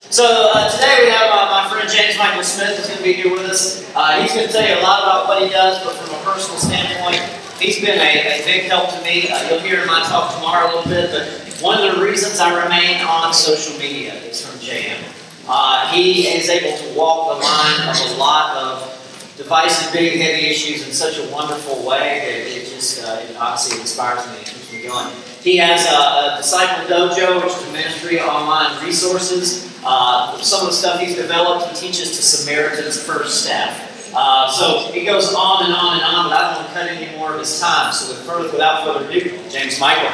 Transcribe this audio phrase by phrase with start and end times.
[0.00, 0.22] So
[0.54, 3.32] uh, today we have uh, my friend James Michael Smith who's going to be here
[3.32, 3.82] with us.
[3.96, 6.22] Uh, he's going to tell you a lot about what he does, but from a
[6.22, 7.18] personal standpoint,
[7.58, 9.28] he's been a, a big help to me.
[9.28, 11.26] Uh, you'll hear in my talk tomorrow a little bit, but
[11.60, 15.02] one of the reasons I remain on social media is from JM.
[15.48, 20.46] Uh, he is able to walk the line of a lot of divisive, big, heavy
[20.46, 24.46] issues in such a wonderful way that it just uh, it obviously inspires me and
[24.46, 25.12] keeps me going.
[25.42, 29.67] He has a, a Disciple Dojo, which is a ministry of online resources.
[29.84, 34.12] Uh, some of the stuff he's developed, he teaches to Samaritan's Purse staff.
[34.14, 36.88] Uh, so he goes on and on and on, but I don't want to cut
[36.90, 37.92] any more of his time.
[37.92, 40.10] So with further, without further ado, James Michael.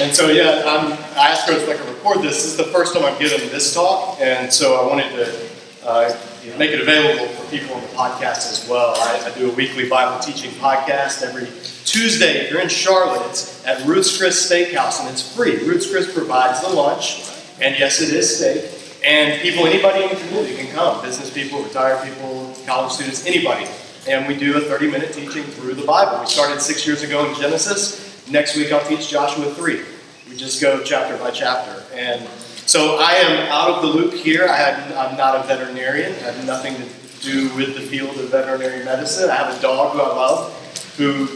[0.00, 2.42] And so, yeah, I'm, I asked Chris if I could record this.
[2.42, 5.50] This is the first time I've given this talk, and so I wanted to
[5.84, 6.18] uh,
[6.58, 8.94] make it available for people on the podcast as well.
[8.96, 11.46] I, I, do a weekly Bible teaching podcast every
[11.90, 12.44] Tuesday.
[12.44, 15.56] If you're in Charlotte, it's at Ruth's Chris Steakhouse, and it's free.
[15.64, 17.28] Ruth's Chris provides the lunch,
[17.60, 18.70] and yes, it is steak.
[19.04, 23.66] And people, anybody in the community can come business people, retired people, college students, anybody.
[24.08, 26.20] And we do a 30 minute teaching through the Bible.
[26.20, 28.28] We started six years ago in Genesis.
[28.30, 29.80] Next week, I'll teach Joshua 3.
[30.28, 31.82] We just go chapter by chapter.
[31.92, 32.28] And
[32.66, 34.46] so I am out of the loop here.
[34.46, 36.12] I am not a veterinarian.
[36.12, 36.86] I have nothing to
[37.20, 39.28] do with the field of veterinary medicine.
[39.28, 41.26] I have a dog who I love, who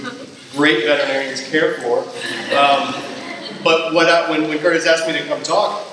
[0.54, 2.00] great veterinarians care for.
[2.54, 2.94] Um,
[3.62, 5.86] but what I, when, when Curtis asked me to come talk,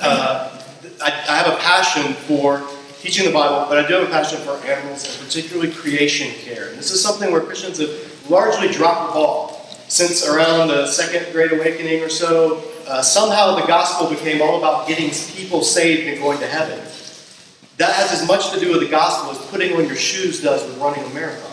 [0.00, 0.60] uh,
[1.02, 2.62] I, I have a passion for
[3.00, 6.68] teaching the Bible, but I do have a passion for animals and particularly creation care.
[6.68, 11.32] And this is something where Christians have largely dropped the ball since around the Second
[11.32, 12.62] Great Awakening or so.
[12.86, 16.78] Uh, somehow the gospel became all about getting people saved and going to heaven.
[17.76, 20.64] That has as much to do with the gospel as putting on your shoes does
[20.66, 21.50] with running a marathon.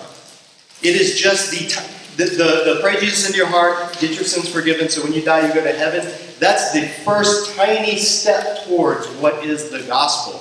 [0.82, 4.24] It is just the, t- the, the, the pray Jesus into your heart, get your
[4.24, 6.02] sins forgiven, so when you die you go to heaven.
[6.40, 10.40] That's the first tiny step towards what is the gospel,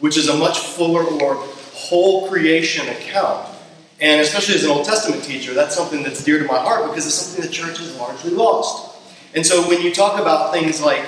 [0.00, 1.34] which is a much fuller or
[1.72, 3.46] whole creation account.
[4.00, 7.06] And especially as an Old Testament teacher, that's something that's dear to my heart because
[7.06, 8.96] it's something the church has largely lost.
[9.34, 11.04] And so when you talk about things like,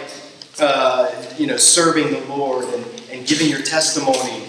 [0.61, 4.45] uh, you know, serving the Lord and, and giving your testimony,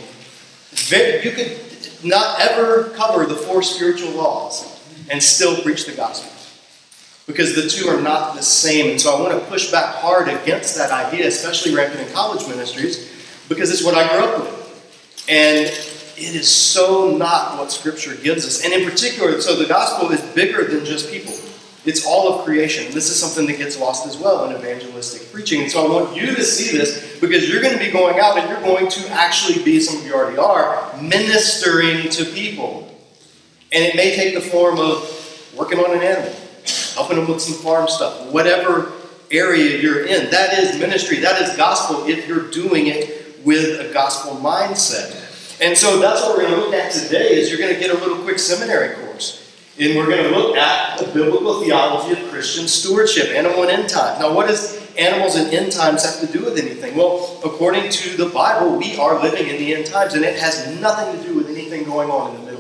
[0.90, 1.59] you could
[2.03, 6.32] not ever cover the four spiritual laws and still preach the gospel.
[7.28, 8.92] Because the two are not the same.
[8.92, 12.48] And so I want to push back hard against that idea, especially rampant in college
[12.48, 13.10] ministries,
[13.48, 15.26] because it's what I grew up with.
[15.30, 18.66] And it is so not what Scripture gives us.
[18.66, 21.34] And in particular, so the gospel is bigger than just people.
[21.84, 22.94] It's all of creation.
[22.94, 25.62] This is something that gets lost as well in evangelistic preaching.
[25.62, 28.38] And so I want you to see this because you're going to be going out
[28.38, 32.91] and you're going to actually be, some of you already are, ministering to people.
[33.74, 36.34] And it may take the form of working on an animal,
[36.94, 38.92] helping them with some farm stuff, whatever
[39.32, 40.30] area you're in.
[40.30, 41.20] That is ministry.
[41.20, 45.18] That is gospel if you're doing it with a gospel mindset.
[45.62, 47.92] And so that's what we're going to look at today is you're going to get
[47.92, 49.38] a little quick seminary course.
[49.80, 53.90] And we're going to look at the biblical theology of Christian stewardship, animal and end
[53.90, 54.20] times.
[54.20, 56.98] Now, what does animals and end times have to do with anything?
[56.98, 60.80] Well, according to the Bible, we are living in the end times, and it has
[60.82, 62.51] nothing to do with anything going on in the.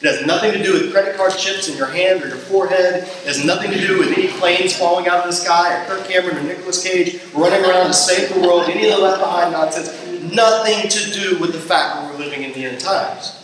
[0.00, 3.04] It has nothing to do with credit card chips in your hand or your forehead.
[3.04, 6.08] It has nothing to do with any planes falling out of the sky or Kirk
[6.08, 9.52] Cameron or Nicolas Cage running around to save the world, any of the left behind
[9.52, 9.88] nonsense.
[10.34, 13.40] Nothing to do with the fact that we're living in the end times.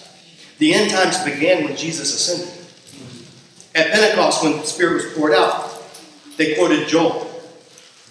[0.58, 2.60] The end times began when Jesus ascended.
[3.74, 5.82] At Pentecost, when the Spirit was poured out,
[6.36, 7.30] they quoted Joel.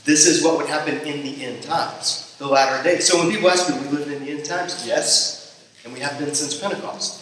[0.06, 3.06] This is what would happen in the end times, the latter days.
[3.07, 4.88] So when people ask me, we live in the end times?
[4.88, 7.19] Yes, and we have been since Pentecost.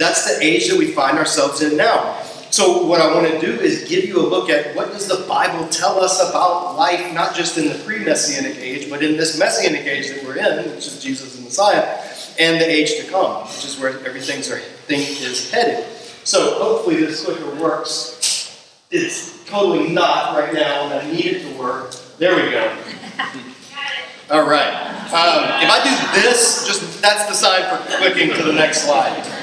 [0.00, 2.22] That's the age that we find ourselves in now.
[2.48, 5.26] So what I want to do is give you a look at what does the
[5.28, 9.82] Bible tell us about life, not just in the pre-messianic age, but in this messianic
[9.82, 12.02] age that we're in, which is Jesus the Messiah,
[12.38, 15.84] and the age to come, which is where everything's thing is headed.
[16.24, 18.86] So hopefully this clicker works.
[18.90, 21.92] It's totally not right now, and I need it to work.
[22.16, 22.74] There we go.
[24.30, 24.72] All right.
[25.12, 29.39] Um, if I do this, just that's the sign for clicking to the next slide.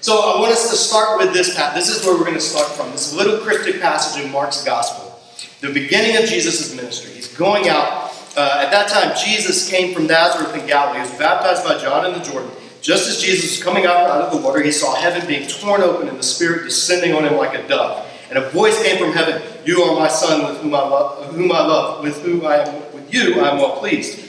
[0.00, 1.74] So I want us to start with this path.
[1.74, 2.90] This is where we're going to start from.
[2.92, 5.20] This little cryptic passage in Mark's Gospel.
[5.60, 7.12] The beginning of Jesus' ministry.
[7.12, 8.12] He's going out.
[8.36, 11.00] Uh, at that time, Jesus came from Nazareth in Galilee.
[11.00, 12.50] He was baptized by John in the Jordan.
[12.80, 15.82] Just as Jesus was coming out, out of the water, he saw heaven being torn
[15.82, 18.06] open and the Spirit descending on him like a dove.
[18.30, 21.50] And a voice came from heaven, You are my Son, with whom I love, whom
[21.50, 24.24] I love, with whom I am with you I am well pleased.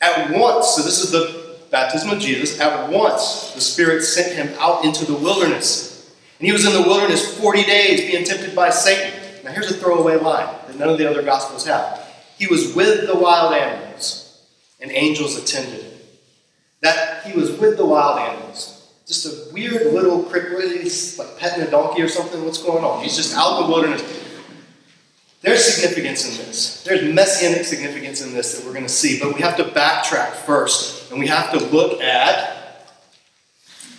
[0.00, 1.37] At once, so this is the
[1.70, 6.14] baptism of Jesus, at once the Spirit sent him out into the wilderness.
[6.38, 9.12] And he was in the wilderness 40 days being tempted by Satan.
[9.44, 12.06] Now, here's a throwaway line that none of the other Gospels have.
[12.38, 14.46] He was with the wild animals,
[14.80, 15.92] and angels attended him.
[16.82, 18.74] That he was with the wild animals.
[19.06, 22.44] Just a weird little crick, like petting a donkey or something.
[22.44, 23.02] What's going on?
[23.02, 24.27] He's just out in the wilderness.
[25.40, 26.82] There's significance in this.
[26.82, 30.32] There's messianic significance in this that we're going to see, but we have to backtrack
[30.32, 32.84] first, and we have to look at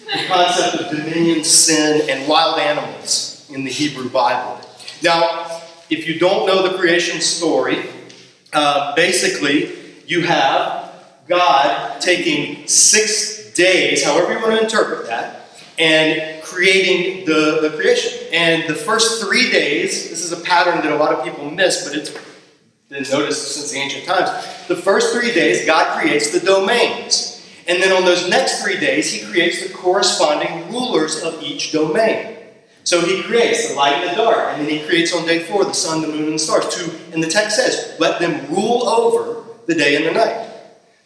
[0.06, 4.59] the concept of dominion, sin, and wild animals in the Hebrew Bible.
[5.01, 7.86] Now, if you don't know the creation story,
[8.51, 9.75] uh, basically
[10.06, 10.91] you have
[11.27, 15.38] God taking six days, however you want to interpret that,
[15.79, 18.27] and creating the, the creation.
[18.33, 21.87] And the first three days, this is a pattern that a lot of people miss,
[21.87, 22.11] but it's
[22.89, 24.29] been noticed since ancient times.
[24.67, 27.47] The first three days, God creates the domains.
[27.67, 32.35] And then on those next three days, he creates the corresponding rulers of each domain.
[32.83, 35.63] So he creates the light and the dark, and then he creates on day four
[35.63, 36.75] the sun, the moon, and the stars.
[36.75, 40.49] To, and the text says, let them rule over the day and the night.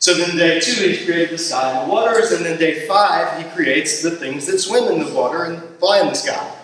[0.03, 3.41] So then day two, he created the sky and the waters, and then day five,
[3.41, 6.55] he creates the things that swim in the water and fly in the sky.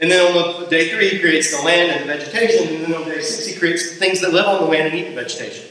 [0.00, 2.94] And then on the, day three, he creates the land and the vegetation, and then
[2.94, 5.14] on day six, he creates the things that live on the land and eat the
[5.14, 5.66] vegetation.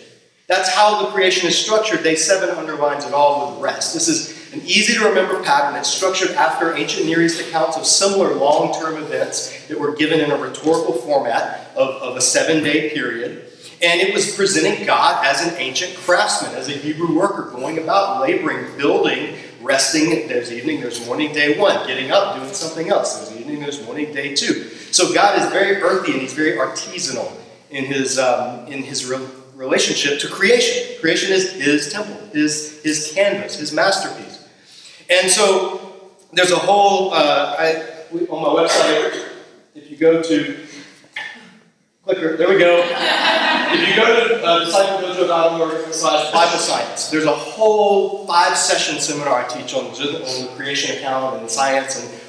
[0.47, 2.01] That's how the creation is structured.
[2.01, 3.93] Day seven underlines it all with rest.
[3.93, 5.79] This is an easy to remember pattern.
[5.79, 10.19] It's structured after ancient Near East accounts of similar long term events that were given
[10.19, 13.52] in a rhetorical format of, of a seven day period.
[13.83, 18.21] And it was presenting God as an ancient craftsman, as a Hebrew worker, going about
[18.21, 20.29] laboring, building, resting.
[20.29, 23.17] There's evening, there's morning, day one, getting up, doing something else.
[23.17, 24.69] There's evening, there's morning, day two.
[24.91, 27.29] So God is very earthy and he's very artisanal
[27.71, 30.97] in his, um, in his re- relationship to creation.
[31.01, 34.47] Creation is his temple, his, his canvas, his masterpiece.
[35.09, 37.83] And so there's a whole, uh, I,
[38.29, 39.27] on my website,
[39.75, 40.62] if you go to,
[42.03, 42.83] clicker, there we go.
[42.83, 49.45] If you go to uh, discipledojo.org slash Bible science, there's a whole five session seminar
[49.45, 52.19] I teach on, on the creation account and science and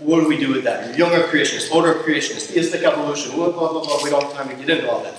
[0.00, 0.96] what do we do with that?
[0.96, 4.02] Younger creationists, older creationists, theistic evolution, blah, blah, blah, blah.
[4.02, 5.14] We don't have time to get into all that.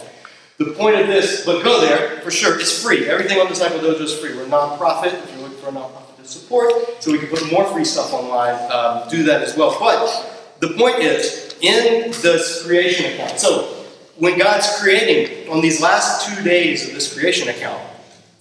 [0.57, 2.59] The point of this, but go there for sure.
[2.59, 3.07] It's free.
[3.07, 4.35] Everything on Disciple Dojo is free.
[4.35, 5.13] We're a nonprofit.
[5.13, 8.11] If you're looking for a nonprofit to support, so we can put more free stuff
[8.11, 9.75] online, um, do that as well.
[9.79, 13.80] But the point is, in this creation account, so
[14.21, 17.81] when God's creating on these last two days of this creation account,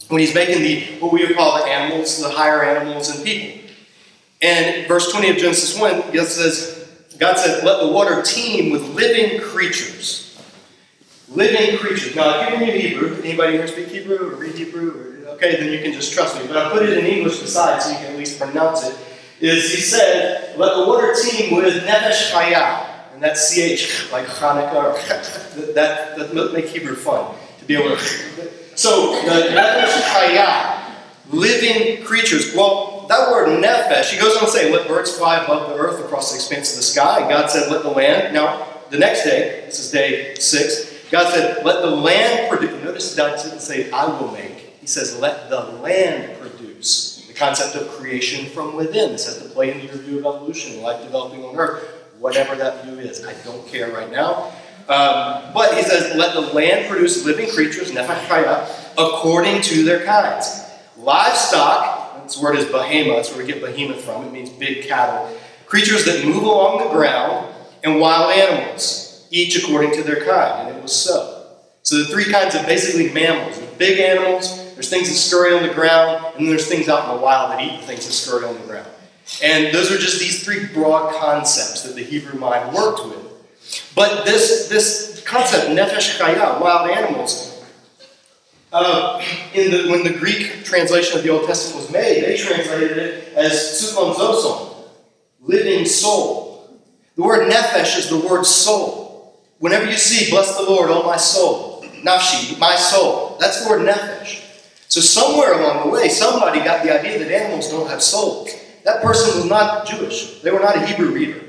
[0.08, 3.70] when He's making the what we would call the animals, the higher animals and people.
[4.42, 6.86] And verse 20 of Genesis 1, God says,
[7.16, 10.38] God said, Let the water teem with living creatures.
[11.30, 12.14] Living creatures.
[12.14, 14.90] Now, if you read Hebrew, anybody here speak Hebrew or read Hebrew?
[14.90, 16.46] Or, okay, then you can just trust me.
[16.46, 18.94] But I put it in English beside so you can at least pronounce it.
[19.40, 22.89] Is he said, Let the water teem with nefesh chaya.
[23.20, 24.94] And that's CH, like Hanukkah.
[25.74, 27.96] that, that, that make Hebrew fun to be able to.
[28.76, 30.94] So, the nefesh chaya,
[31.30, 32.54] living creatures.
[32.54, 36.02] Well, that word nefesh, he goes on to say, let birds fly above the earth
[36.02, 37.28] across the expanse of the sky.
[37.28, 38.32] God said, let the land.
[38.32, 42.82] Now, the next day, this is day six, God said, let the land produce.
[42.82, 44.78] Notice God didn't say, I will make.
[44.80, 47.26] He says, let the land produce.
[47.28, 49.12] The concept of creation from within.
[49.12, 52.84] This has to play into your view of evolution, life developing on earth, whatever that
[52.84, 53.26] view is.
[53.26, 54.52] I don't care right now.
[54.88, 60.04] Um, but he says, let the land produce living creatures, nefesh chaya, according to their
[60.04, 60.64] kinds.
[60.96, 65.36] Livestock, this word is behemoth, that's where we get behemoth from, it means big cattle.
[65.66, 70.68] Creatures that move along the ground, and wild animals, each according to their kind.
[70.68, 71.46] And it was so.
[71.82, 73.58] So the three kinds of basically mammals.
[73.78, 77.16] Big animals, there's things that scurry on the ground, and then there's things out in
[77.16, 78.88] the wild that eat the things that scurry on the ground.
[79.42, 83.30] And those are just these three broad concepts that the Hebrew mind worked with.
[83.94, 87.64] But this, this concept, nefesh chaya, wild animals,
[88.72, 89.22] uh,
[89.54, 93.34] in the, when the Greek translation of the Old Testament was made, they translated it
[93.34, 94.74] as psuchon zoson,
[95.40, 96.80] living soul.
[97.16, 99.40] The word nefesh is the word soul.
[99.58, 103.86] Whenever you see, bless the Lord, oh my soul, nafshi, my soul, that's the word
[103.86, 104.46] nefesh.
[104.88, 108.50] So somewhere along the way, somebody got the idea that animals don't have souls.
[108.90, 110.40] That person was not Jewish.
[110.40, 111.40] They were not a Hebrew reader.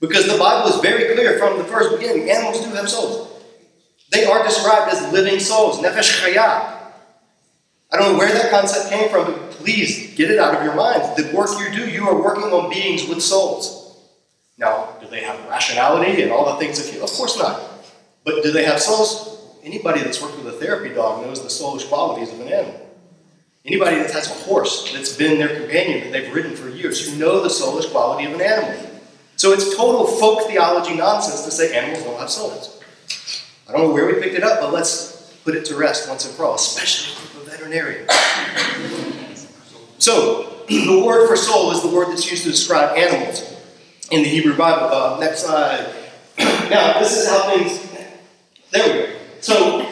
[0.00, 3.28] Because the Bible is very clear from the first beginning animals do have souls.
[4.10, 6.78] They are described as living souls, nefesh chaya.
[7.92, 10.74] I don't know where that concept came from, but please get it out of your
[10.74, 11.22] minds.
[11.22, 13.98] The work you do, you are working on beings with souls.
[14.56, 17.02] Now, do they have rationality and all the things of you?
[17.02, 17.60] Of course not.
[18.24, 19.58] But do they have souls?
[19.62, 22.89] Anybody that's worked with a therapy dog knows the soulish qualities of an animal.
[23.64, 27.18] Anybody that has a horse that's been their companion that they've ridden for years, you
[27.18, 28.90] know the soulish quality of an animal.
[29.36, 32.80] So it's total folk theology nonsense to say animals don't have souls.
[33.68, 36.24] I don't know where we picked it up, but let's put it to rest once
[36.24, 38.08] and for all, especially a veterinarian.
[39.98, 43.56] So, the word for soul is the word that's used to describe animals
[44.10, 44.86] in the Hebrew Bible.
[44.86, 45.86] Uh, next slide.
[46.38, 47.86] now, this is how things.
[48.70, 49.18] There we go.
[49.40, 49.86] So,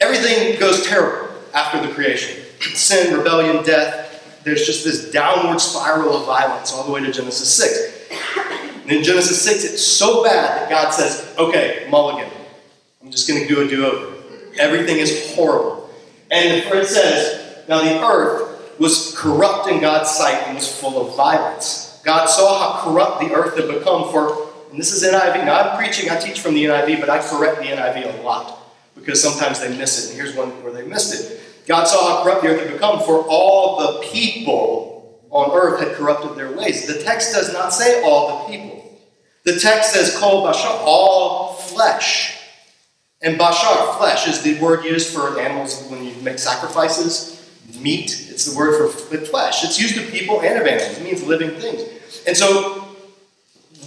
[0.00, 4.42] everything goes terrible after the creation sin, rebellion, death.
[4.44, 8.80] There's just this downward spiral of violence all the way to Genesis 6.
[8.82, 12.30] And in Genesis 6, it's so bad that God says, okay, mulligan.
[13.02, 14.16] I'm just going to do a do over.
[14.58, 15.90] Everything is horrible.
[16.30, 21.16] And it says, now the earth was corrupt in God's sight and was full of
[21.16, 22.00] violence.
[22.04, 25.44] God saw how corrupt the earth had become for, and this is NIV.
[25.44, 28.58] Now I'm preaching, I teach from the NIV, but I correct the NIV a lot
[28.94, 30.10] because sometimes they miss it.
[30.10, 31.40] And here's one where they missed it.
[31.70, 35.94] God saw how corrupt the earth had become, for all the people on earth had
[35.94, 36.88] corrupted their ways.
[36.88, 38.98] The text does not say all the people.
[39.44, 42.36] The text says, Kol Bashar, all flesh.
[43.22, 47.48] And Bashar, flesh, is the word used for animals when you make sacrifices.
[47.78, 49.62] Meat, it's the word for flesh.
[49.62, 50.98] It's used of people and of animals.
[50.98, 51.84] It means living things.
[52.26, 52.80] And so,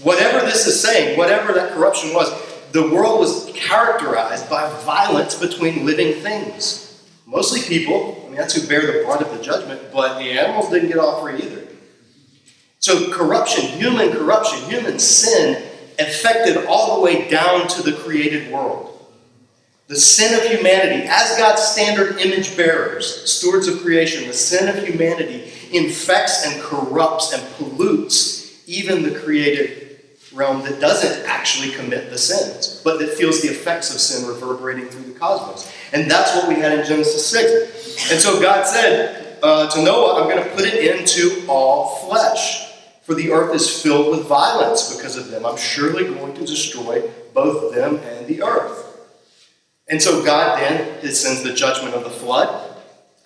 [0.04, 2.32] whatever this is saying, whatever that corruption was,
[2.72, 6.83] the world was characterized by violence between living things.
[7.34, 10.70] Mostly people, I mean, that's who bear the brunt of the judgment, but the animals
[10.70, 11.68] didn't get off free either.
[12.78, 15.64] So, corruption, human corruption, human sin,
[15.98, 18.90] affected all the way down to the created world.
[19.88, 24.88] The sin of humanity, as God's standard image bearers, stewards of creation, the sin of
[24.88, 29.83] humanity infects and corrupts and pollutes even the created
[30.34, 34.86] realm that doesn't actually commit the sins, but that feels the effects of sin reverberating
[34.88, 35.72] through the cosmos.
[35.94, 38.12] And that's what we had in Genesis 6.
[38.12, 42.72] And so God said uh, to Noah, I'm going to put it into all flesh.
[43.04, 45.46] For the earth is filled with violence because of them.
[45.46, 48.94] I'm surely going to destroy both them and the earth.
[49.90, 52.78] And so God then sends the judgment of the flood.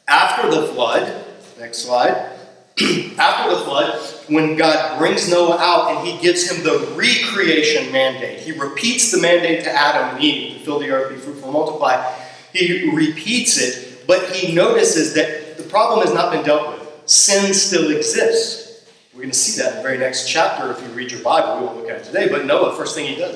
[0.08, 1.26] After the flood,
[1.60, 2.37] next slide.
[3.18, 8.40] After the flood, when God brings Noah out and he gives him the recreation mandate,
[8.40, 12.14] he repeats the mandate to Adam and Eve to fill the earth, be fruitful, multiply.
[12.54, 16.88] He repeats it, but he notices that the problem has not been dealt with.
[17.10, 18.86] Sin still exists.
[19.14, 21.60] We're going to see that in the very next chapter if you read your Bible.
[21.60, 22.28] We won't look at it today.
[22.28, 23.36] But Noah, first thing he does,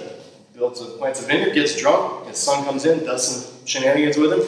[0.54, 4.34] builds a plants a vineyard, gets drunk, his son comes in, does some shenanigans with
[4.34, 4.42] him,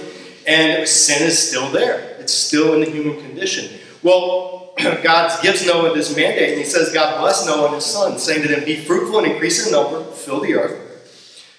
[0.46, 2.13] and sin is still there.
[2.24, 3.80] It's still in the human condition.
[4.02, 8.18] Well, God gives Noah this mandate, and he says, God bless Noah and his son,
[8.18, 10.80] saying to them, Be fruitful and increase in number, fill the earth.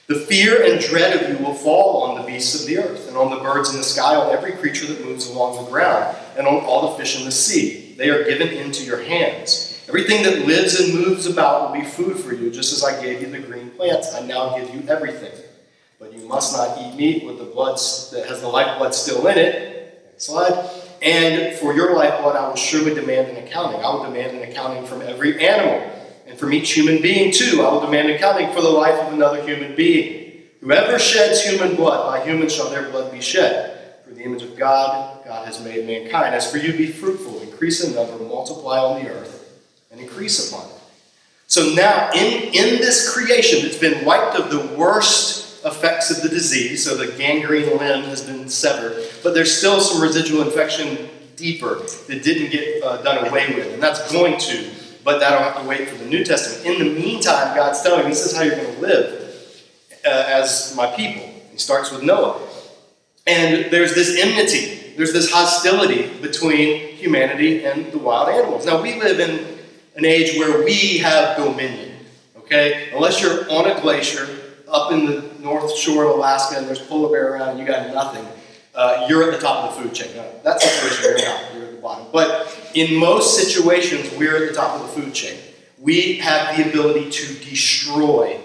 [0.07, 3.17] The fear and dread of you will fall on the beasts of the earth, and
[3.17, 6.47] on the birds in the sky, on every creature that moves along the ground, and
[6.47, 7.95] on all the fish in the sea.
[7.99, 9.85] They are given into your hands.
[9.87, 13.21] Everything that lives and moves about will be food for you, just as I gave
[13.21, 14.15] you the green plants.
[14.15, 15.33] I now give you everything.
[15.99, 17.77] But you must not eat meat with the blood
[18.13, 19.74] that has the lifeblood still in it.
[20.25, 20.71] Slide.
[21.03, 23.83] And for your lifeblood, I will surely demand an accounting.
[23.83, 25.87] I will demand an accounting from every animal.
[26.27, 29.47] And from each human being, too, I will demand accounting for the life of another
[29.47, 30.45] human being.
[30.63, 33.97] Whoever sheds human blood, by human shall their blood be shed.
[34.07, 36.35] For the image of God, God has made mankind.
[36.35, 39.61] As for you, be fruitful, increase in number, multiply on the earth
[39.93, 40.81] and increase upon it.
[41.49, 46.29] So now, in, in this creation that's been wiped of the worst effects of the
[46.29, 51.77] disease, so the gangrene limb has been severed, but there's still some residual infection deeper
[52.09, 54.71] that didn't get uh, done away with, and that's going to,
[55.03, 56.81] but that'll have to wait for the New Testament.
[56.81, 59.63] In the meantime, God's telling He says how you're going to live
[60.05, 61.29] uh, as my people.
[61.51, 62.41] He starts with Noah.
[63.27, 68.67] And there's this enmity, there's this hostility between humanity and the wild animals.
[68.67, 69.59] Now, we live in
[69.97, 71.93] an age where we have dominion.
[72.39, 72.91] Okay?
[72.93, 74.29] Unless you're on a glacier
[74.69, 78.27] up in the north shore of Alaska and there's polar bear around you got nothing,
[78.75, 80.17] uh, you're at the top of the food chain.
[80.17, 81.55] Now, that situation, you're not.
[81.55, 82.07] You're at the bottom.
[82.13, 85.39] But in most situations, we're at the top of the food chain.
[85.79, 88.41] We have the ability to destroy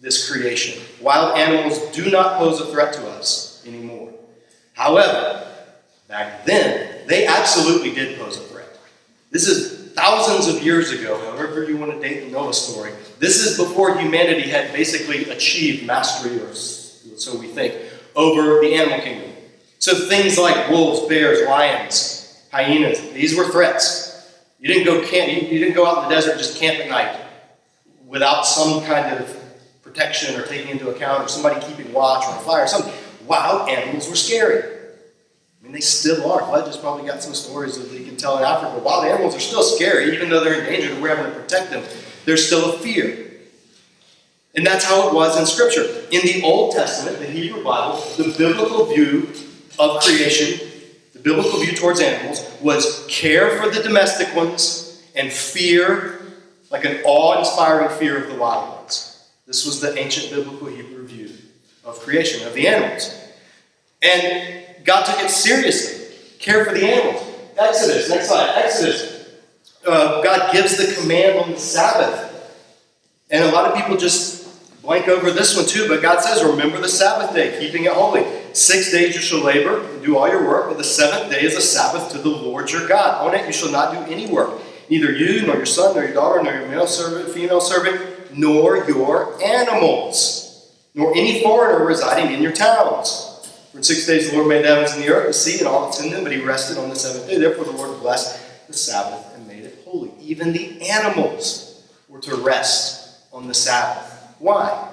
[0.00, 0.82] this creation.
[1.00, 4.12] Wild animals do not pose a threat to us anymore.
[4.74, 5.46] However,
[6.08, 8.78] back then, they absolutely did pose a threat.
[9.30, 13.40] This is thousands of years ago, however you want to date the Noah story, this
[13.46, 17.72] is before humanity had basically achieved mastery, or so we think,
[18.16, 19.30] over the animal kingdom.
[19.78, 24.28] So things like wolves, bears, lions, hyenas, these were threats.
[24.58, 26.90] You didn't go camp, you, didn't go out in the desert and just camp at
[26.90, 27.16] night
[28.08, 29.40] without some kind of
[29.82, 32.64] protection or taking into account or somebody keeping watch or a fire.
[32.64, 32.92] or something.
[33.24, 34.64] wild animals were scary.
[34.64, 36.44] I mean, they still are.
[36.44, 38.80] Fletcher's probably got some stories that he can tell in Africa.
[38.80, 41.84] Wild animals are still scary, even though they're endangered and we're having to protect them.
[42.24, 43.30] There's still a fear.
[44.54, 46.04] And that's how it was in Scripture.
[46.10, 49.28] In the Old Testament, the Hebrew Bible, the biblical view
[49.78, 50.68] of creation,
[51.14, 56.20] the biblical view towards animals, was care for the domestic ones and fear,
[56.70, 59.26] like an awe inspiring fear of the wild ones.
[59.46, 61.30] This was the ancient biblical Hebrew view
[61.84, 63.18] of creation, of the animals.
[64.02, 66.14] And God took it seriously.
[66.38, 67.26] Care for the animals.
[67.56, 68.52] Exodus, next slide.
[68.56, 69.11] Exodus.
[69.86, 72.28] Uh, God gives the command on the Sabbath.
[73.30, 74.42] And a lot of people just
[74.82, 78.24] blank over this one too, but God says, Remember the Sabbath day, keeping it holy.
[78.52, 81.56] Six days you shall labor and do all your work, but the seventh day is
[81.56, 83.26] a Sabbath to the Lord your God.
[83.26, 84.60] On it you shall not do any work,
[84.90, 88.84] neither you, nor your son, nor your daughter, nor your male servant, female servant, nor
[88.84, 93.28] your animals, nor any foreigner residing in your towns.
[93.72, 95.66] For in six days the Lord made the heavens and the earth, the sea, and
[95.66, 97.38] all that's in them, but he rested on the seventh day.
[97.38, 100.11] Therefore the Lord blessed the Sabbath and made it holy.
[100.22, 104.34] Even the animals were to rest on the Sabbath.
[104.38, 104.90] Why?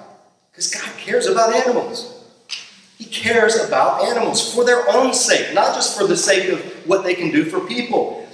[0.50, 2.16] Because God cares about animals.
[2.98, 7.02] He cares about animals for their own sake, not just for the sake of what
[7.02, 8.28] they can do for people.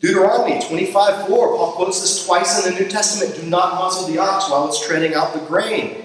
[0.00, 4.18] Deuteronomy 25 4, Paul quotes this twice in the New Testament do not muzzle the
[4.18, 6.04] ox while it's treading out the grain.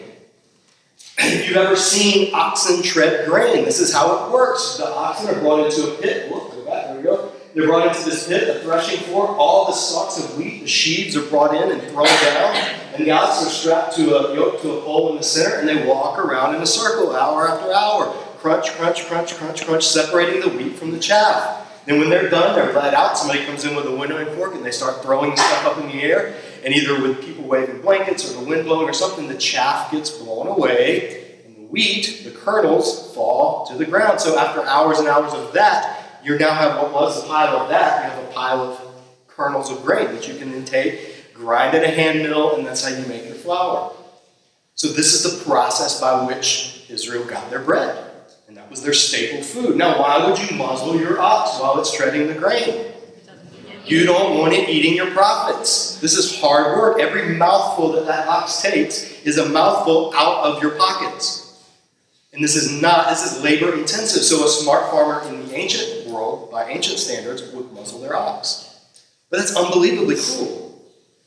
[1.20, 4.78] If you've ever seen oxen tread grain, this is how it works.
[4.78, 6.32] The oxen are brought into a pit.
[6.32, 7.32] Look, go back, there we go.
[7.58, 9.30] They're brought into this pit, a threshing floor.
[9.30, 12.56] All the stalks of wheat, the sheaves are brought in and thrown down.
[12.94, 15.68] And the oxen are strapped to a yoke to a pole in the center, and
[15.68, 18.14] they walk around in a circle hour after hour.
[18.38, 21.68] Crunch, crunch, crunch, crunch, crunch, separating the wheat from the chaff.
[21.88, 23.18] Then when they're done, they're let out.
[23.18, 26.04] Somebody comes in with a winnowing fork and they start throwing stuff up in the
[26.04, 26.36] air.
[26.64, 30.12] And either with people waving blankets or the wind blowing or something, the chaff gets
[30.12, 31.40] blown away.
[31.48, 34.22] And the wheat, the kernels, fall to the ground.
[34.22, 35.97] So after hours and hours of that,
[36.28, 38.04] you now have what was a pile of that.
[38.04, 38.82] You have a pile of
[39.30, 42.86] kernels of grain that you can then take, grind at a hand mill, and that's
[42.86, 43.94] how you make your flour.
[44.76, 48.12] So this is the process by which Israel got their bread.
[48.50, 49.78] And that was their staple food.
[49.78, 52.92] Now, why would you muzzle your ox while it's treading the grain?
[53.86, 55.98] You don't want it eating your profits.
[56.02, 57.00] This is hard work.
[57.00, 61.66] Every mouthful that that ox takes is a mouthful out of your pockets.
[62.34, 64.24] And this is not, this is labor intensive.
[64.24, 68.76] So a smart farmer in the ancient world, by ancient standards, would muzzle their ox.
[69.30, 70.82] But that's unbelievably cruel.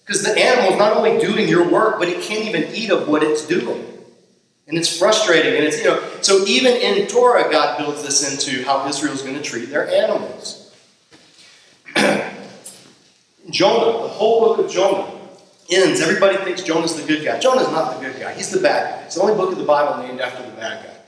[0.04, 3.06] Because the animal is not only doing your work, but it can't even eat of
[3.08, 3.86] what it's doing.
[4.66, 5.54] And it's frustrating.
[5.54, 9.36] And it's, you know, so even in Torah, God builds this into how Israel's going
[9.36, 10.74] to treat their animals.
[13.50, 15.10] Jonah, the whole book of Jonah,
[15.70, 16.00] ends.
[16.00, 17.38] Everybody thinks Jonah's the good guy.
[17.38, 18.34] Jonah's not the good guy.
[18.34, 19.04] He's the bad guy.
[19.04, 20.99] It's the only book of the Bible named after the bad guy.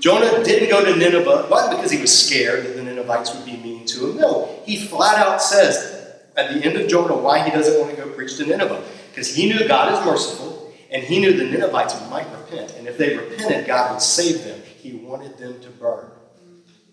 [0.00, 3.56] Jonah didn't go to Nineveh, not because he was scared that the Ninevites would be
[3.56, 4.16] mean to him.
[4.18, 8.02] No, he flat out says at the end of Jonah why he doesn't want to
[8.02, 8.82] go preach to Nineveh.
[9.10, 12.74] Because he knew God is merciful, and he knew the Ninevites might repent.
[12.76, 14.60] And if they repented, God would save them.
[14.78, 16.10] He wanted them to burn.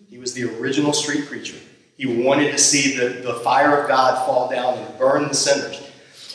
[0.08, 1.58] He was the original street preacher.
[1.96, 5.80] He wanted to see the, the fire of God fall down and burn the sinners.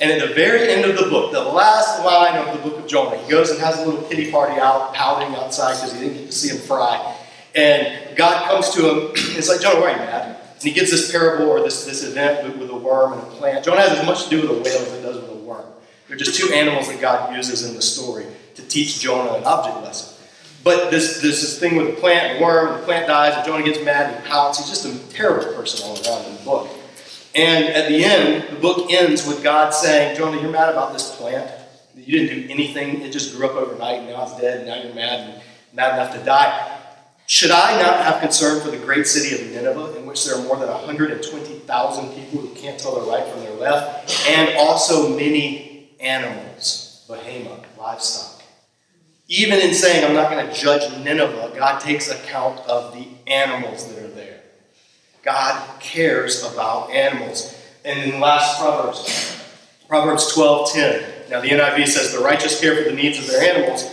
[0.01, 2.87] And at the very end of the book, the last line of the book of
[2.87, 6.13] Jonah, he goes and has a little pity party out, pouting outside because he didn't
[6.17, 7.17] get to see him fry.
[7.53, 9.11] And God comes to him.
[9.37, 10.39] It's like, Jonah, why are you mad?
[10.53, 13.65] And he gives this parable or this, this event with, a worm and a plant.
[13.65, 15.65] Jonah has as much to do with a whale as it does with a worm.
[16.07, 19.83] They're just two animals that God uses in the story to teach Jonah an object
[19.83, 20.15] lesson.
[20.63, 23.83] But this, this, this thing with the plant worm, the plant dies, and Jonah gets
[23.83, 24.59] mad and pouts.
[24.59, 26.69] He's just a terrible person all around in the book.
[27.39, 31.15] And at the end, the book ends with God saying, Jonah, you're mad about this
[31.15, 31.49] plant.
[31.95, 33.01] You didn't do anything.
[33.01, 35.41] It just grew up overnight, and now it's dead, and now you're mad and
[35.73, 36.77] mad enough to die.
[37.27, 40.43] Should I not have concern for the great city of Nineveh, in which there are
[40.43, 45.91] more than 120,000 people who can't tell their right from their left, and also many
[46.01, 48.43] animals, behemoth, livestock?
[49.29, 53.87] Even in saying, I'm not going to judge Nineveh, God takes account of the animals
[53.87, 54.08] that are.
[55.29, 57.55] God cares about animals.
[57.85, 59.39] And in the last Proverbs,
[59.87, 61.29] Proverbs 12:10.
[61.29, 63.87] Now the NIV says the righteous care for the needs of their animals,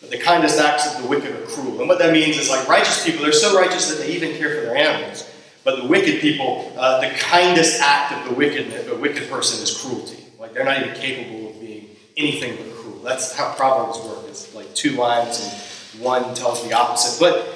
[0.00, 1.80] but the kindest acts of the wicked are cruel.
[1.80, 4.54] And what that means is like righteous people, they're so righteous that they even care
[4.54, 5.28] for their animals.
[5.64, 9.76] But the wicked people, uh, the kindest act of the wicked, the wicked person is
[9.82, 10.24] cruelty.
[10.38, 13.00] Like they're not even capable of being anything but cruel.
[13.00, 14.24] That's how Proverbs work.
[14.28, 17.18] It's like two lines and one tells the opposite.
[17.18, 17.52] But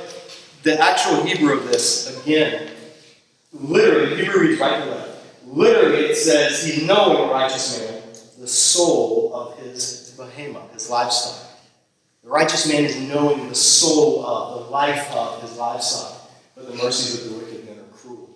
[0.65, 2.71] the actual Hebrew of this, again,
[3.53, 5.47] literally, Hebrew reads right to left.
[5.47, 8.03] Literally, it says he's knowing a righteous man,
[8.39, 11.51] the soul of his behemoth, his livestock.
[12.23, 16.31] The righteous man is knowing the soul of, the life of his livestock.
[16.55, 18.29] But the mercies of the wicked men are cruel.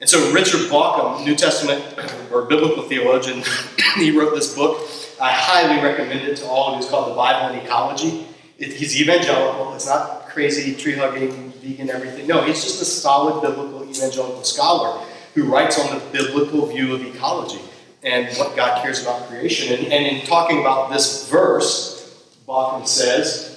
[0.00, 1.82] And so Richard Bauckham, New Testament
[2.32, 3.42] or biblical theologian,
[3.96, 4.88] he wrote this book.
[5.20, 8.26] I highly recommend it to all who's called The Bible and Ecology.
[8.58, 9.74] It, he's evangelical.
[9.74, 12.26] It's not crazy, tree hugging, vegan, everything.
[12.26, 17.04] No, he's just a solid biblical evangelical scholar who writes on the biblical view of
[17.04, 17.60] ecology
[18.02, 19.72] and what God cares about creation.
[19.76, 23.50] And, and in talking about this verse, Bauckham says,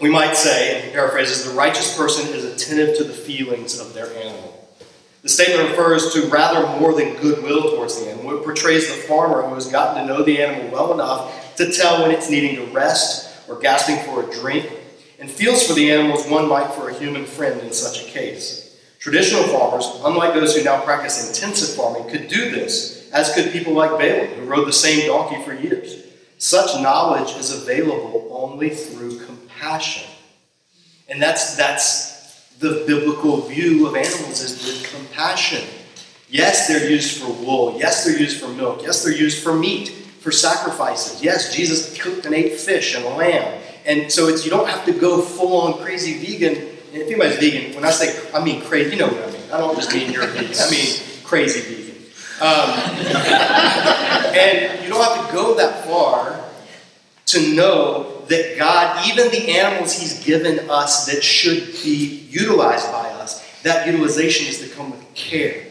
[0.00, 4.58] we might say, paraphrases, the righteous person is attentive to the feelings of their animal.
[5.22, 8.36] The statement refers to rather more than goodwill towards the animal.
[8.36, 12.02] It portrays the farmer who has gotten to know the animal well enough to tell
[12.02, 14.68] when it's needing to rest or gasping for a drink,
[15.22, 18.76] and feels for the animals one might for a human friend in such a case.
[18.98, 23.72] Traditional farmers, unlike those who now practice intensive farming, could do this, as could people
[23.72, 26.06] like Balaam, who rode the same donkey for years.
[26.38, 30.10] Such knowledge is available only through compassion.
[31.08, 35.64] And that's, that's the biblical view of animals is with compassion.
[36.28, 37.76] Yes, they're used for wool.
[37.78, 38.82] Yes, they're used for milk.
[38.82, 41.22] Yes, they're used for meat, for sacrifices.
[41.22, 43.62] Yes, Jesus cooked and ate fish and a lamb.
[43.84, 46.68] And so it's you don't have to go full on crazy vegan.
[46.92, 49.42] If anybody's vegan, when I say I mean crazy, you know what I mean.
[49.52, 50.54] I don't just mean you're vegan.
[50.58, 51.92] I mean crazy vegan.
[52.40, 52.70] Um,
[54.36, 56.42] and you don't have to go that far
[57.26, 63.10] to know that God, even the animals He's given us that should be utilized by
[63.10, 65.64] us, that utilization is to come with care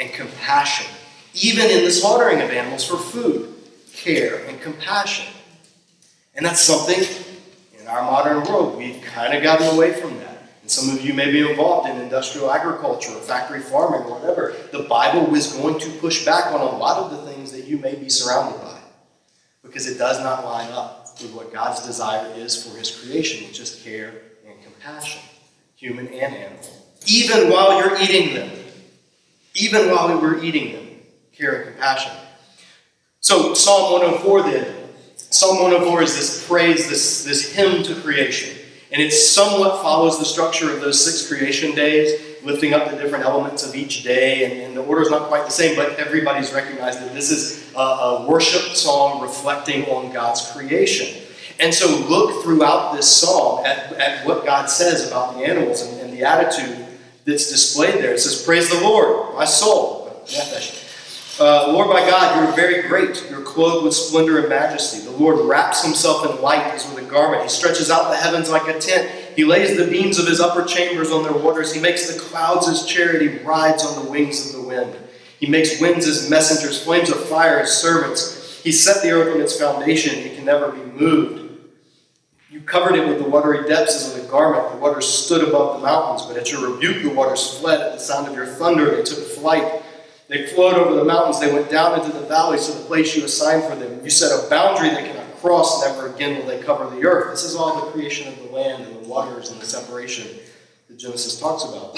[0.00, 0.86] and compassion.
[1.34, 3.54] Even in the slaughtering of animals for food,
[3.92, 5.32] care and compassion.
[6.34, 7.02] And that's something
[7.86, 10.42] in our modern world we've kind of gotten away from that.
[10.62, 14.56] And some of you may be involved in industrial agriculture or factory farming or whatever.
[14.72, 17.78] The Bible is going to push back on a lot of the things that you
[17.78, 18.80] may be surrounded by
[19.62, 23.60] because it does not line up with what God's desire is for his creation, which
[23.60, 25.22] is care and compassion,
[25.76, 26.68] human and animal.
[27.06, 28.50] Even while you're eating them,
[29.54, 30.86] even while we were eating them,
[31.32, 32.12] care and compassion.
[33.20, 34.75] So, Psalm 104 then,
[35.30, 38.56] Psalm 104 is this praise, this, this hymn to creation.
[38.92, 43.24] And it somewhat follows the structure of those six creation days, lifting up the different
[43.24, 44.44] elements of each day.
[44.44, 47.74] And, and the order is not quite the same, but everybody's recognized that this is
[47.74, 51.22] a, a worship song reflecting on God's creation.
[51.58, 56.00] And so look throughout this psalm at, at what God says about the animals and,
[56.00, 56.86] and the attitude
[57.24, 58.14] that's displayed there.
[58.14, 60.22] It says, Praise the Lord, my soul.
[61.38, 63.26] Uh, Lord my God, you are very great.
[63.28, 65.04] You're clothed with splendor and majesty.
[65.04, 67.42] The Lord wraps himself in light as with a garment.
[67.42, 69.10] He stretches out the heavens like a tent.
[69.36, 71.74] He lays the beams of his upper chambers on their waters.
[71.74, 73.20] He makes the clouds his chariot.
[73.20, 74.96] He rides on the wings of the wind.
[75.38, 78.62] He makes winds his messengers, flames of fire his servants.
[78.62, 80.18] He set the earth on its foundation.
[80.18, 81.42] It can never be moved.
[82.48, 84.72] You covered it with the watery depths as with a garment.
[84.72, 87.82] The waters stood above the mountains, but at your rebuke the waters fled.
[87.82, 89.82] At the sound of your thunder they took flight.
[90.28, 91.40] They flowed over the mountains.
[91.40, 94.02] They went down into the valleys to the place you assigned for them.
[94.02, 95.84] You set a boundary they cannot cross.
[95.86, 97.30] Never again will they cover the earth.
[97.30, 100.26] This is all the creation of the land and the waters and the separation
[100.88, 101.96] that Genesis talks about.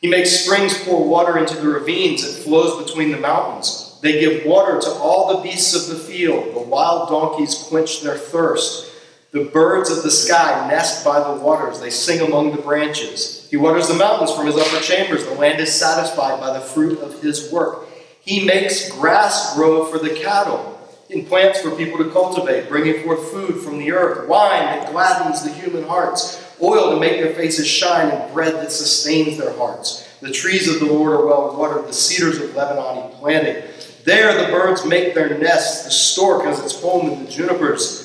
[0.00, 2.24] he makes springs pour water into the ravines.
[2.24, 3.98] It flows between the mountains.
[4.02, 6.54] They give water to all the beasts of the field.
[6.54, 8.90] The wild donkeys quench their thirst.
[9.34, 11.80] The birds of the sky nest by the waters.
[11.80, 13.48] They sing among the branches.
[13.50, 15.24] He waters the mountains from his upper chambers.
[15.24, 17.88] The land is satisfied by the fruit of his work.
[18.20, 20.78] He makes grass grow for the cattle,
[21.10, 25.42] and plants for people to cultivate, bringing forth food from the earth, wine that gladdens
[25.42, 30.08] the human hearts, oil to make their faces shine, and bread that sustains their hearts.
[30.20, 33.68] The trees of the Lord are well watered, the cedars of Lebanon he planted.
[34.04, 38.03] There the birds make their nests, the stork has its home in the junipers.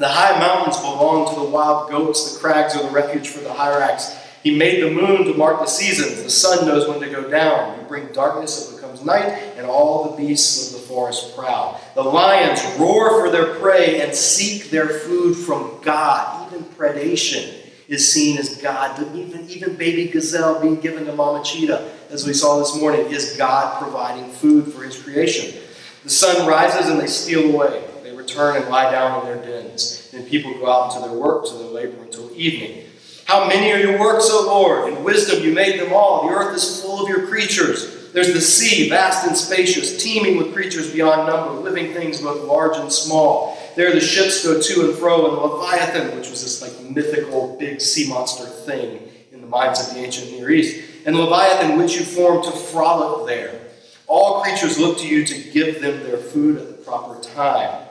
[0.00, 3.50] The high mountains belong to the wild goats, the crags are the refuge for the
[3.50, 4.16] hyrax.
[4.42, 6.22] He made the moon to mark the seasons.
[6.22, 7.78] The sun knows when to go down.
[7.78, 9.26] You bring darkness, it becomes night,
[9.58, 11.78] and all the beasts of the forest prowl.
[11.94, 16.50] The lions roar for their prey and seek their food from God.
[16.50, 18.98] Even predation is seen as God.
[19.14, 23.36] Even, even baby gazelle being given to Mama Cheetah, as we saw this morning, is
[23.36, 25.60] God providing food for his creation.
[26.04, 27.84] The sun rises and they steal away
[28.30, 30.10] return and lie down in their dens.
[30.14, 32.84] And people go out into their work, to their labor until evening.
[33.24, 34.92] How many are your works, O Lord?
[34.92, 36.28] In wisdom you made them all.
[36.28, 38.12] The earth is full of your creatures.
[38.12, 42.76] There's the sea, vast and spacious, teeming with creatures beyond number, living things both large
[42.76, 43.56] and small.
[43.76, 47.56] There the ships go to and fro, and the Leviathan, which was this like mythical
[47.56, 51.78] big sea monster thing in the minds of the ancient Near East, and the Leviathan
[51.78, 53.60] which you formed to frolic there.
[54.08, 57.86] All creatures look to you to give them their food at the proper time.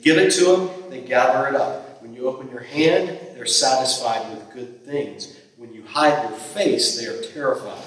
[0.00, 2.02] Give it to them, they gather it up.
[2.02, 5.36] When you open your hand, they're satisfied with good things.
[5.56, 7.84] When you hide your face, they are terrified.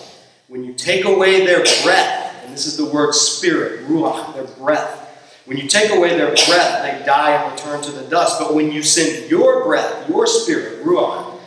[0.47, 5.03] when you take away their breath, and this is the word spirit, ruach, their breath,
[5.45, 8.39] when you take away their breath, they die and return to the dust.
[8.39, 11.37] But when you send your breath, your spirit, ruach,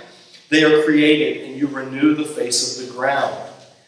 [0.50, 3.34] they are created and you renew the face of the ground.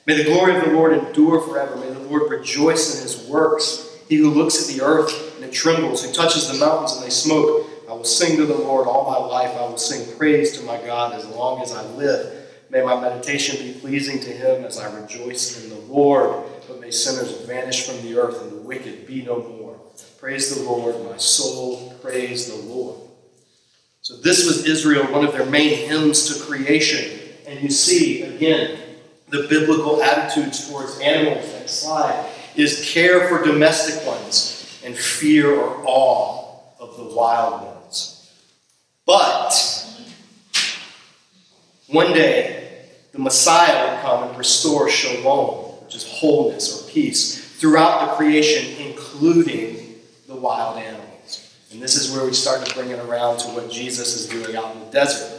[0.06, 1.76] May the glory of the Lord endure forever.
[1.76, 3.87] May the Lord rejoice in his works.
[4.08, 7.10] He who looks at the earth and it trembles, who touches the mountains and they
[7.10, 7.66] smoke.
[7.88, 9.54] I will sing to the Lord all my life.
[9.56, 12.46] I will sing praise to my God as long as I live.
[12.70, 16.46] May my meditation be pleasing to him as I rejoice in the Lord.
[16.66, 19.78] But may sinners vanish from the earth and the wicked be no more.
[20.18, 21.94] Praise the Lord, my soul.
[22.02, 22.98] Praise the Lord.
[24.00, 27.20] So, this was Israel, one of their main hymns to creation.
[27.46, 28.78] And you see, again,
[29.28, 31.44] the biblical attitudes towards animals.
[31.52, 32.26] Next slide
[32.58, 38.30] is care for domestic ones and fear or awe of the wild ones.
[39.06, 39.54] But
[41.86, 48.10] one day, the Messiah will come and restore shalom, which is wholeness or peace, throughout
[48.10, 49.94] the creation, including
[50.26, 51.54] the wild animals.
[51.70, 54.56] And this is where we start to bring it around to what Jesus is doing
[54.56, 55.37] out in the desert.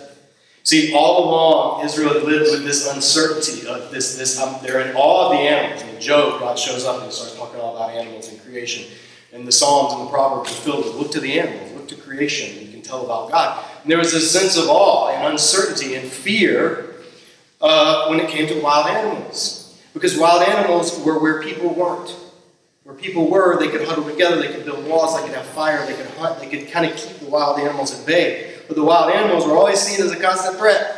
[0.70, 4.96] See, all along, Israel had lived with this uncertainty of this, this um, they're in
[4.96, 5.82] awe of the animals.
[5.82, 8.86] In Job, God shows up and he starts talking all about animals and creation.
[9.34, 11.96] And the Psalms and the Proverbs are filled with look to the animals, look to
[11.96, 13.66] creation, and you can tell about God.
[13.82, 16.94] And there was this sense of awe and uncertainty and fear
[17.60, 19.76] uh, when it came to wild animals.
[19.96, 22.16] Because wild animals were where people weren't.
[22.84, 25.84] Where people were, they could huddle together, they could build walls, they could have fire,
[25.88, 28.49] they could hunt, they could kind of keep the wild animals at bay.
[28.70, 30.96] But the wild animals were always seen as a constant threat.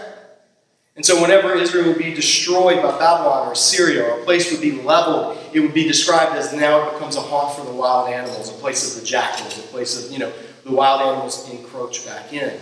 [0.97, 4.59] And so, whenever Israel would be destroyed by Babylon or Syria, or a place would
[4.59, 8.09] be leveled, it would be described as now it becomes a haunt for the wild
[8.09, 10.33] animals, a place of the jackals, a place of, you know,
[10.65, 12.59] the wild animals encroach back in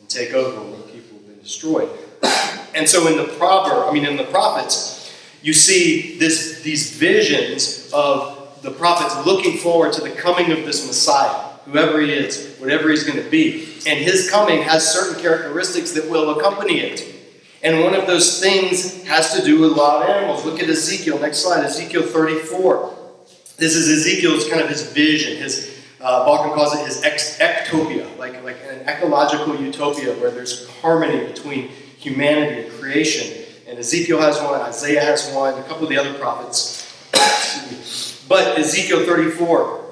[0.00, 1.88] and take over where people have been destroyed.
[2.74, 7.90] And so, in the proverb, I mean, in the prophets, you see this, these visions
[7.92, 12.90] of the prophets looking forward to the coming of this Messiah whoever he is, whatever
[12.90, 13.67] he's going to be.
[13.86, 17.14] And his coming has certain characteristics that will accompany it.
[17.62, 20.44] And one of those things has to do with wild animals.
[20.44, 21.18] Look at Ezekiel.
[21.18, 22.94] Next slide, Ezekiel 34.
[23.56, 25.36] This is Ezekiel's kind of his vision.
[25.38, 30.68] His uh, Bauckham calls it his ex- ecotopia, like, like an ecological utopia where there's
[30.80, 33.44] harmony between humanity and creation.
[33.66, 36.84] And Ezekiel has one, Isaiah has one, a couple of the other prophets.
[38.28, 39.87] but Ezekiel 34,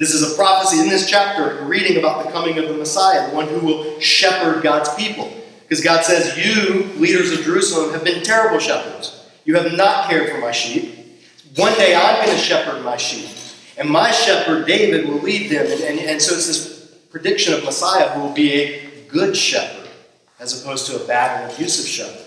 [0.00, 3.36] this is a prophecy in this chapter, reading about the coming of the Messiah, the
[3.36, 5.30] one who will shepherd God's people.
[5.60, 9.28] Because God says, You, leaders of Jerusalem, have been terrible shepherds.
[9.44, 11.20] You have not cared for my sheep.
[11.56, 13.28] One day I'm going to shepherd my sheep.
[13.76, 15.66] And my shepherd, David, will lead them.
[15.66, 19.90] And, and, and so it's this prediction of Messiah who will be a good shepherd,
[20.38, 22.24] as opposed to a bad and abusive shepherd.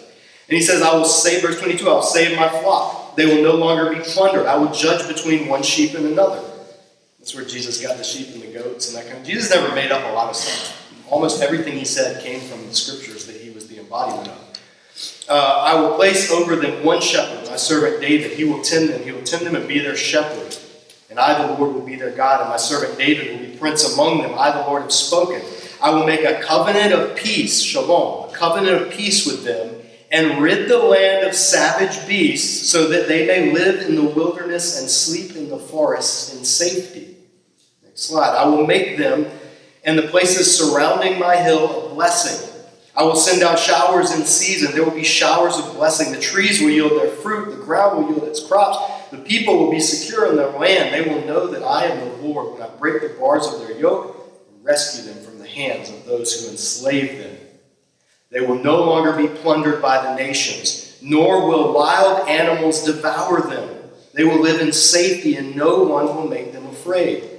[0.47, 3.15] And he says, I will save, verse 22, I will save my flock.
[3.15, 4.45] They will no longer be plundered.
[4.45, 6.52] I will judge between one sheep and another.
[7.23, 9.25] That's where Jesus got the sheep and the goats and that kind of.
[9.25, 10.91] Jesus never made up a lot of stuff.
[11.09, 14.59] Almost everything he said came from the scriptures that he was the embodiment of.
[15.29, 18.31] Uh, I will place over them one shepherd, my servant David.
[18.31, 19.01] He will tend them.
[19.03, 20.57] He will tend them and be their shepherd.
[21.09, 23.93] And I, the Lord, will be their God, and my servant David will be prince
[23.93, 24.33] among them.
[24.37, 25.41] I, the Lord, have spoken.
[25.81, 29.75] I will make a covenant of peace, shalom, a covenant of peace with them,
[30.11, 34.81] and rid the land of savage beasts, so that they may live in the wilderness
[34.81, 37.12] and sleep in the forests in safety
[38.07, 38.35] slide.
[38.35, 39.25] I will make them
[39.83, 42.49] and the places surrounding my hill a blessing.
[42.95, 44.71] I will send out showers in season.
[44.71, 46.13] There will be showers of blessing.
[46.13, 47.49] The trees will yield their fruit.
[47.49, 49.09] The ground will yield its crops.
[49.09, 50.93] The people will be secure in their land.
[50.93, 53.77] They will know that I am the Lord when I break the bars of their
[53.77, 57.37] yoke and rescue them from the hands of those who enslave them.
[58.29, 63.69] They will no longer be plundered by the nations, nor will wild animals devour them.
[64.13, 67.32] They will live in safety, and no one will make them afraid.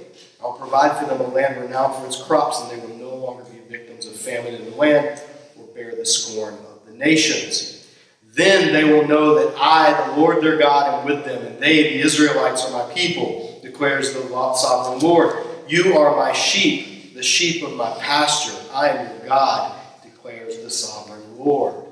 [0.45, 3.43] I'll provide for them a land renowned for its crops, and they will no longer
[3.45, 5.19] be victims of famine in the land
[5.57, 7.87] or bear the scorn of the nations.
[8.31, 11.81] Then they will know that I, the Lord their God, am with them, and they,
[11.81, 14.21] the Israelites, are my people, declares the
[14.55, 15.47] sovereign Lord.
[15.67, 18.55] You are my sheep, the sheep of my pasture.
[18.71, 21.85] I am your God, declares the sovereign Lord.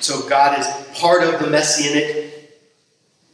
[0.00, 0.66] So God is
[0.98, 2.54] part of the messianic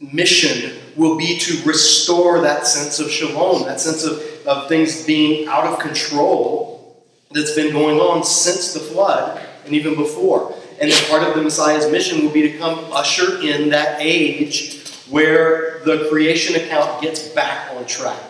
[0.01, 5.47] mission will be to restore that sense of shalom, that sense of, of things being
[5.47, 10.55] out of control that's been going on since the flood and even before.
[10.79, 15.79] And part of the Messiah's mission will be to come usher in that age where
[15.85, 18.21] the creation account gets back on track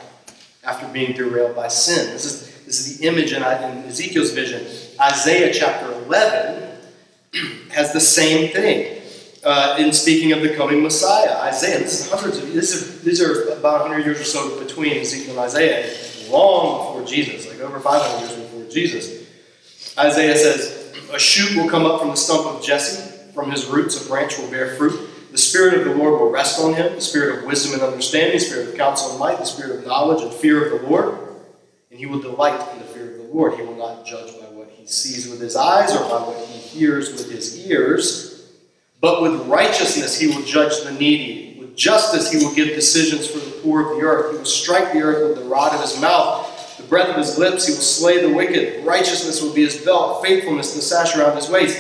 [0.63, 2.11] after being derailed by sin.
[2.11, 4.65] This is, this is the image in, in Ezekiel's vision.
[4.99, 6.77] Isaiah chapter 11
[7.71, 9.02] has the same thing.
[9.43, 11.37] Uh, in speaking of the coming Messiah.
[11.41, 14.97] Isaiah, this is hundreds of these are, these are about 100 years or so between
[14.97, 15.93] Ezekiel and Isaiah,
[16.29, 19.27] long before Jesus, like over 500 years before Jesus.
[19.97, 24.03] Isaiah says, A shoot will come up from the stump of Jesse, from his roots
[24.03, 25.09] a branch will bear fruit.
[25.31, 28.33] The Spirit of the Lord will rest on him, the Spirit of wisdom and understanding,
[28.33, 31.17] the Spirit of counsel and might, the Spirit of knowledge and fear of the Lord.
[31.89, 33.55] And he will delight in the fear of the Lord.
[33.55, 36.59] He will not judge by what he sees with his eyes or by what he
[36.59, 38.32] hears with his ears,
[39.03, 41.57] but with righteousness he will judge the needy.
[41.59, 44.31] With justice he will give decisions for the poor of the earth.
[44.31, 46.77] He will strike the earth with the rod of his mouth.
[46.77, 48.85] The breath of his lips he will slay the wicked.
[48.85, 51.77] Righteousness will be his belt, faithfulness the sash around his waist.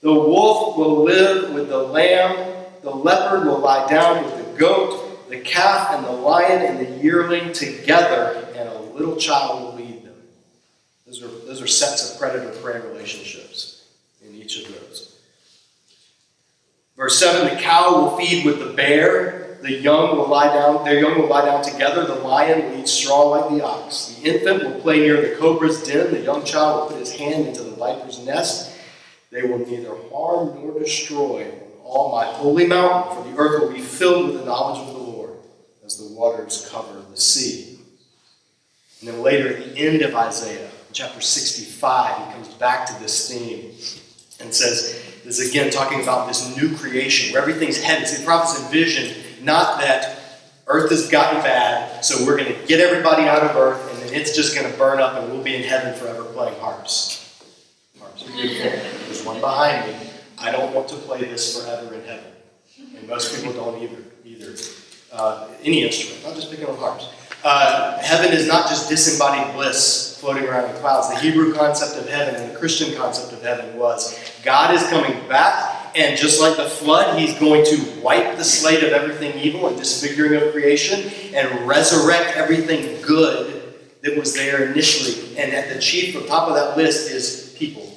[0.00, 2.50] The wolf will live with the lamb
[2.82, 7.02] the leopard will lie down with the goat, the calf and the lion and the
[7.02, 10.14] yearling together, and a little child will lead them.
[11.06, 13.84] Those are, those are sets of predator prey relationships
[14.26, 15.09] in each of those.
[17.00, 21.00] Verse 7 The cow will feed with the bear, the young will lie down, their
[21.00, 24.18] young will lie down together, the lion will eat straw like the ox.
[24.20, 27.46] The infant will play near the cobra's den, the young child will put his hand
[27.46, 28.76] into the viper's nest.
[29.30, 31.50] They will neither harm nor destroy
[31.82, 35.00] all my holy mountain, for the earth will be filled with the knowledge of the
[35.00, 35.30] Lord
[35.82, 37.78] as the waters cover the sea.
[39.00, 43.30] And then later at the end of Isaiah, chapter 65, he comes back to this
[43.30, 43.70] theme
[44.38, 48.08] and says, is again talking about this new creation where everything's headed.
[48.08, 50.18] See, the prophets envision not that
[50.66, 54.20] earth has gotten bad, so we're going to get everybody out of earth and then
[54.20, 57.42] it's just going to burn up and we'll be in heaven forever playing harps.
[57.98, 58.24] Harps.
[58.24, 60.10] There's one behind me.
[60.38, 62.32] I don't want to play this forever in heaven.
[62.96, 64.54] And most people don't either, either.
[65.12, 67.08] Uh, any instrument, not just picking on harps.
[67.42, 71.08] Uh, heaven is not just disembodied bliss floating around in clouds.
[71.08, 75.26] The Hebrew concept of heaven and the Christian concept of heaven was God is coming
[75.28, 79.68] back, and just like the flood, He's going to wipe the slate of everything evil
[79.68, 85.36] and disfiguring of creation and resurrect everything good that was there initially.
[85.38, 87.90] And at the chief, the top of that list is people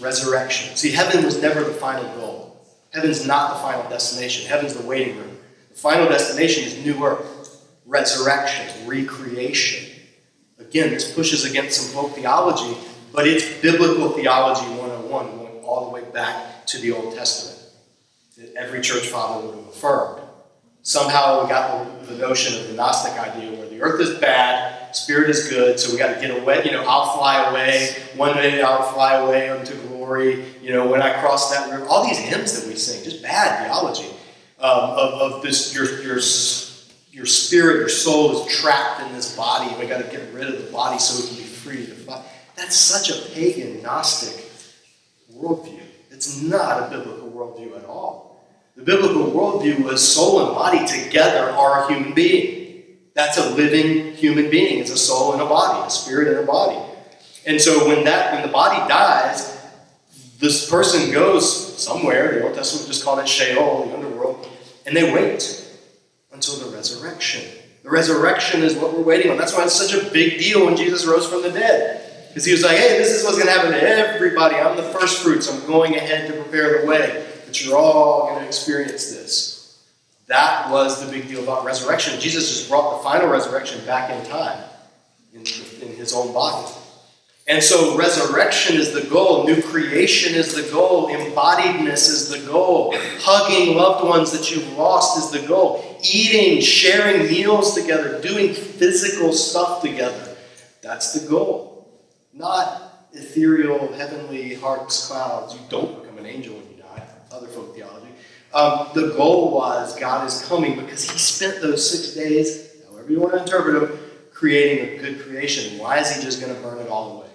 [0.00, 0.74] resurrection.
[0.76, 2.66] See, heaven was never the final goal.
[2.90, 4.48] Heaven's not the final destination.
[4.48, 5.38] Heaven's the waiting room.
[5.70, 9.89] The final destination is new earth, resurrection, recreation.
[10.70, 12.78] Again, this pushes against some folk theology,
[13.12, 17.60] but it's biblical theology 101, going all the way back to the Old Testament
[18.38, 20.22] that every church father would have affirmed.
[20.82, 25.28] Somehow we got the, notion of the Gnostic idea where the earth is bad, spirit
[25.28, 26.62] is good, so we got to get away.
[26.64, 27.96] You know, I'll fly away.
[28.14, 30.44] One day I'll fly away unto glory.
[30.62, 31.84] You know, when I cross that river.
[31.86, 34.08] All these hymns that we sing, just bad theology
[34.60, 35.74] um, of, of this.
[35.74, 36.20] Your your
[37.10, 39.74] your spirit, your soul is trapped in this body.
[39.80, 41.86] We got to get rid of the body so we can be free.
[42.56, 44.50] That's such a pagan Gnostic
[45.34, 45.80] worldview.
[46.10, 48.46] It's not a biblical worldview at all.
[48.76, 52.84] The biblical worldview was soul and body together are a human being.
[53.14, 54.78] That's a living human being.
[54.78, 56.78] It's a soul and a body, a spirit and a body.
[57.46, 59.58] And so when that when the body dies,
[60.38, 64.48] this person goes somewhere, the Old Testament just called it Sheol, the underworld,
[64.86, 65.59] and they wait
[66.40, 67.44] until the resurrection.
[67.82, 69.36] The resurrection is what we're waiting on.
[69.36, 72.28] That's why it's such a big deal when Jesus rose from the dead.
[72.28, 74.56] Because he was like, hey, this is what's going to happen to everybody.
[74.56, 75.52] I'm the first fruits.
[75.52, 79.84] I'm going ahead to prepare the way that you're all going to experience this.
[80.28, 82.18] That was the big deal about resurrection.
[82.18, 84.64] Jesus just brought the final resurrection back in time
[85.34, 86.72] in, in his own body.
[87.46, 92.94] And so resurrection is the goal, new creation is the goal, embodiedness is the goal,
[93.18, 99.32] hugging loved ones that you've lost is the goal, eating, sharing meals together, doing physical
[99.32, 100.36] stuff together.
[100.80, 101.90] That's the goal.
[102.32, 105.54] Not ethereal, heavenly hearts, clouds.
[105.54, 108.08] You don't become an angel when you die, other folk theology.
[108.52, 113.20] Um, the goal was God is coming because he spent those six days, however you
[113.20, 113.98] want to interpret them,
[114.32, 115.78] creating a good creation.
[115.78, 117.29] Why is he just going to burn it all away?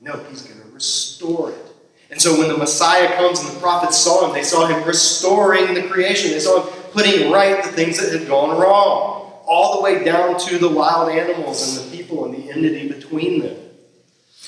[0.00, 1.66] No, he's going to restore it.
[2.10, 5.74] And so when the Messiah comes and the prophets saw him, they saw him restoring
[5.74, 6.30] the creation.
[6.32, 10.38] They saw him putting right the things that had gone wrong, all the way down
[10.40, 13.56] to the wild animals and the people and the entity between them.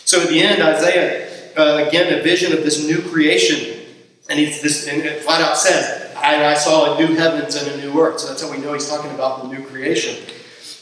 [0.04, 3.82] So at the end, Isaiah, uh, again, a vision of this new creation
[4.28, 7.68] and he's this and it flat out says, and I saw a new heavens and
[7.72, 8.20] a new earth.
[8.20, 10.16] So that's how we know he's talking about the new creation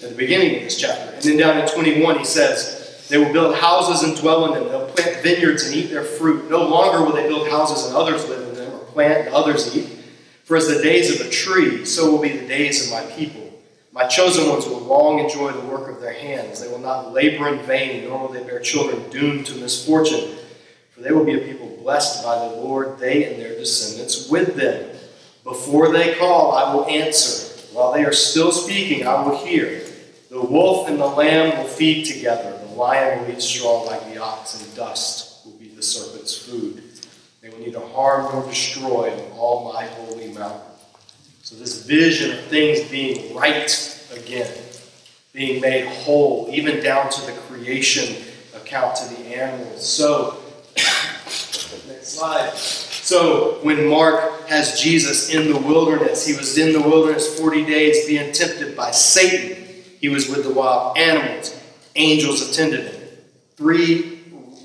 [0.03, 1.14] at the beginning of this chapter.
[1.14, 2.80] And then down in 21, he says,
[3.11, 4.69] They will build houses and dwell in them.
[4.69, 6.49] They'll plant vineyards and eat their fruit.
[6.49, 9.77] No longer will they build houses and others live in them, or plant and others
[9.77, 9.89] eat.
[10.45, 13.53] For as the days of a tree, so will be the days of my people.
[13.91, 16.61] My chosen ones will long enjoy the work of their hands.
[16.61, 20.37] They will not labor in vain, nor will they bear children doomed to misfortune.
[20.91, 24.55] For they will be a people blessed by the Lord, they and their descendants with
[24.55, 24.89] them.
[25.43, 27.49] Before they call, I will answer.
[27.73, 29.83] While they are still speaking, I will hear.
[30.31, 32.60] The wolf and the lamb will feed together.
[32.77, 36.83] Lion will eat straw like the ox, and dust will be the serpent's food.
[37.41, 40.61] They will neither harm nor destroy on all my holy mountain.
[41.43, 44.53] So, this vision of things being right again,
[45.33, 48.23] being made whole, even down to the creation
[48.55, 49.89] account to the animals.
[49.89, 50.41] So,
[50.77, 52.55] next slide.
[52.55, 58.07] So, when Mark has Jesus in the wilderness, he was in the wilderness 40 days
[58.07, 59.64] being tempted by Satan.
[60.01, 61.60] He was with the wild animals.
[61.97, 63.03] Angels attended him.
[63.57, 64.20] Three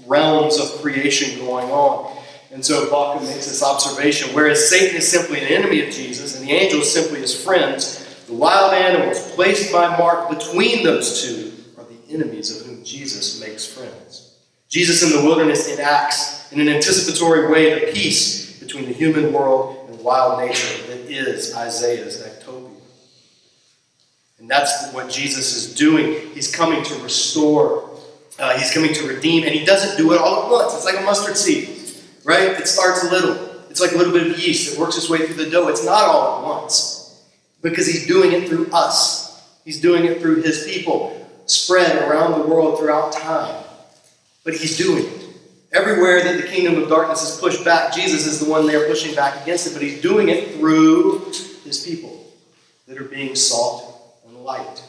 [0.05, 2.15] realms of creation going on.
[2.51, 6.47] And so Bauckham makes this observation whereas Satan is simply an enemy of Jesus and
[6.47, 11.83] the angels simply his friends, the wild animals placed by Mark between those two are
[11.83, 14.37] the enemies of whom Jesus makes friends.
[14.69, 19.89] Jesus in the wilderness enacts in an anticipatory way the peace between the human world
[19.89, 22.44] and wild nature that is Isaiah's ecotopia.
[24.45, 26.29] And that's what Jesus is doing.
[26.35, 27.89] He's coming to restore,
[28.37, 30.75] uh, he's coming to redeem, and he doesn't do it all at once.
[30.75, 31.67] It's like a mustard seed,
[32.23, 32.49] right?
[32.49, 33.33] It starts little.
[33.71, 35.67] It's like a little bit of yeast that works its way through the dough.
[35.69, 37.25] It's not all at once
[37.63, 42.47] because he's doing it through us, he's doing it through his people spread around the
[42.47, 43.63] world throughout time.
[44.43, 45.23] But he's doing it.
[45.73, 49.15] Everywhere that the kingdom of darkness is pushed back, Jesus is the one there pushing
[49.15, 51.31] back against it, but he's doing it through
[51.63, 52.31] his people
[52.87, 53.94] that are being salt and
[54.45, 54.83] light.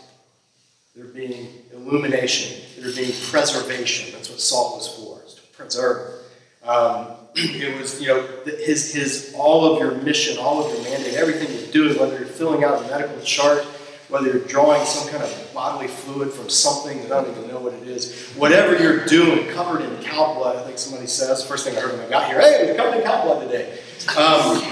[0.94, 2.62] They're being illumination.
[2.78, 4.12] They're being preservation.
[4.12, 6.22] That's what salt was for, is to preserve.
[6.62, 11.14] Um, it was, you know, his, his, all of your mission, all of your mandate,
[11.14, 13.64] everything you're doing, whether you're filling out a medical chart,
[14.08, 17.58] whether you're drawing some kind of bodily fluid from something that I don't even know
[17.58, 21.44] what it is, whatever you're doing, covered in cow blood, I think somebody says.
[21.44, 23.78] First thing I heard when I got here, hey, we're covered in cow blood today.
[24.16, 24.62] Um,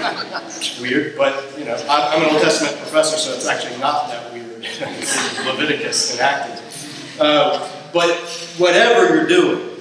[0.81, 4.34] weird, but you know, I'm an Old Testament professor, so it's actually not that weird.
[5.45, 6.63] Leviticus enacted.
[7.19, 8.11] Uh, but
[8.57, 9.75] whatever you're doing,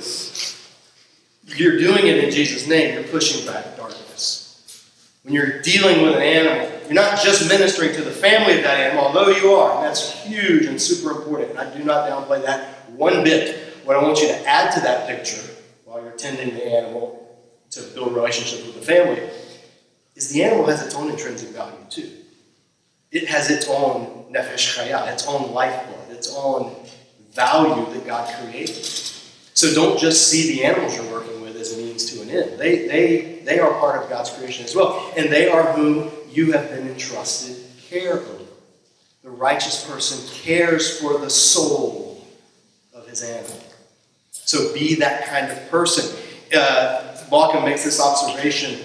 [1.46, 2.94] you're doing it in Jesus' name.
[2.94, 4.84] You're pushing back darkness.
[5.22, 8.78] When you're dealing with an animal, you're not just ministering to the family of that
[8.78, 11.50] animal, although you are, and that's huge and super important.
[11.50, 13.74] And I do not downplay that one bit.
[13.84, 15.42] What I want you to add to that picture
[15.84, 17.38] while you're tending the animal
[17.70, 19.28] to build relationships with the family
[20.14, 22.10] is the animal has its own intrinsic value too.
[23.14, 26.74] It has its own nefesh chaya, its own lifeblood, its own
[27.32, 28.84] value that God created.
[29.54, 32.58] So don't just see the animals you're working with as means to an end.
[32.58, 35.12] They, they, they are part of God's creation as well.
[35.16, 37.56] And they are whom you have been entrusted
[37.88, 38.44] care over.
[39.22, 42.26] The righteous person cares for the soul
[42.92, 43.62] of his animal.
[44.32, 46.16] So be that kind of person.
[46.54, 47.12] Uh,
[47.64, 48.78] makes this observation.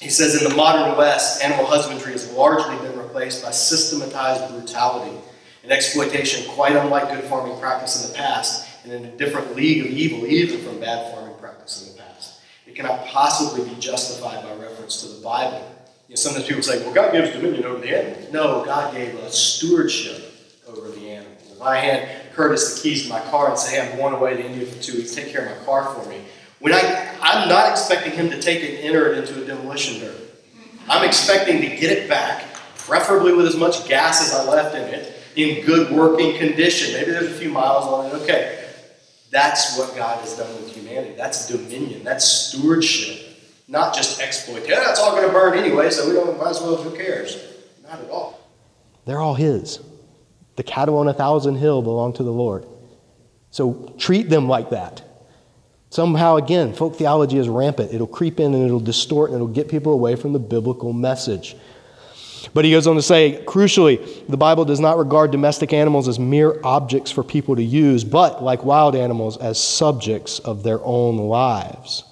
[0.00, 5.16] He says in the modern West, animal husbandry has largely been replaced by systematized brutality
[5.62, 9.86] and exploitation, quite unlike good farming practice in the past, and in a different league
[9.86, 12.40] of evil, even from bad farming practice in the past.
[12.66, 15.58] It cannot possibly be justified by reference to the Bible.
[16.08, 18.32] You know, sometimes people say, well, God gives dominion over the animals.
[18.32, 20.34] No, God gave us stewardship
[20.66, 21.52] over the animals.
[21.52, 24.36] If I hand Curtis the keys to my car and say, hey, I'm going away
[24.36, 26.20] to India for two weeks, take care of my car for me,
[26.58, 30.00] when I, I'm not expecting him to take it and enter it into a demolition
[30.00, 30.18] derby.
[30.88, 32.44] I'm expecting to get it back,
[32.86, 36.94] preferably with as much gas as I left in it, in good working condition.
[36.94, 38.22] Maybe there's a few miles on it.
[38.22, 38.60] Okay.
[39.30, 41.14] That's what God has done with humanity.
[41.16, 42.04] That's dominion.
[42.04, 43.36] That's stewardship.
[43.66, 44.68] Not just exploit.
[44.68, 47.42] Yeah, it's all going to burn anyway, so we don't, might as well, who cares?
[47.82, 48.38] Not at all.
[49.06, 49.80] They're all His.
[50.56, 52.66] The cattle on a thousand hill belong to the Lord.
[53.50, 55.02] So treat them like that.
[55.90, 57.94] Somehow, again, folk theology is rampant.
[57.94, 61.56] It'll creep in and it'll distort and it'll get people away from the biblical message.
[62.52, 66.18] But he goes on to say, crucially, the Bible does not regard domestic animals as
[66.18, 71.16] mere objects for people to use, but, like wild animals, as subjects of their own
[71.16, 72.04] lives.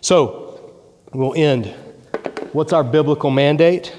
[0.00, 0.74] So,
[1.12, 1.74] we'll end.
[2.52, 3.94] What's our biblical mandate?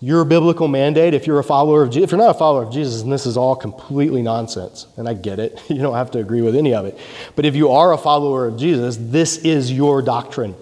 [0.00, 2.72] Your biblical mandate, if you're a follower of Jesus, if you're not a follower of
[2.72, 6.18] Jesus, and this is all completely nonsense, and I get it, you don't have to
[6.18, 6.98] agree with any of it.
[7.36, 10.56] But if you are a follower of Jesus, this is your doctrine.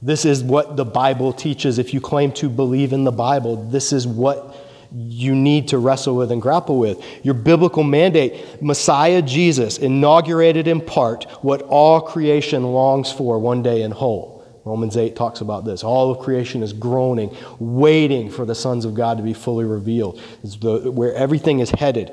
[0.00, 1.78] This is what the Bible teaches.
[1.78, 4.56] If you claim to believe in the Bible, this is what
[4.94, 7.02] you need to wrestle with and grapple with.
[7.24, 13.82] Your biblical mandate, Messiah Jesus inaugurated in part what all creation longs for one day
[13.82, 14.38] in whole.
[14.64, 15.82] Romans 8 talks about this.
[15.82, 20.20] All of creation is groaning, waiting for the sons of God to be fully revealed.
[20.44, 22.12] It's the, where everything is headed.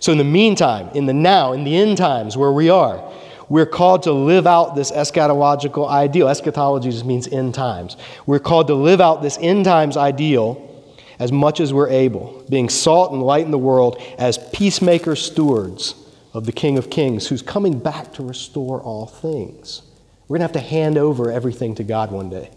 [0.00, 3.12] So, in the meantime, in the now, in the end times where we are,
[3.48, 6.28] we're called to live out this eschatological ideal.
[6.28, 7.96] Eschatology just means end times.
[8.26, 10.64] We're called to live out this end times ideal
[11.18, 15.94] as much as we're able, being salt and light in the world as peacemaker stewards
[16.32, 19.82] of the King of Kings who's coming back to restore all things.
[20.28, 22.50] We're going to have to hand over everything to God one day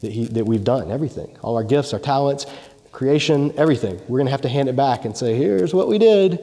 [0.00, 1.36] that, he, that we've done, everything.
[1.42, 2.46] All our gifts, our talents,
[2.92, 4.00] creation, everything.
[4.08, 6.38] We're going to have to hand it back and say, here's what we did.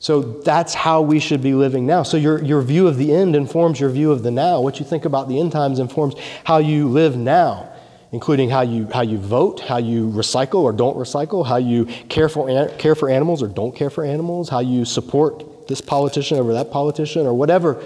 [0.00, 2.04] So that's how we should be living now.
[2.04, 4.62] So your, your view of the end informs your view of the now.
[4.62, 7.70] What you think about the end times informs how you live now,
[8.10, 12.30] including how you, how you vote, how you recycle or don't recycle, how you care
[12.30, 16.54] for, care for animals or don't care for animals, how you support this politician over
[16.54, 17.84] that politician or whatever.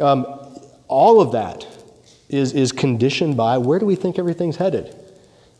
[0.00, 0.26] Um,
[0.88, 1.64] all of that
[2.28, 4.96] is, is conditioned by where do we think everything's headed?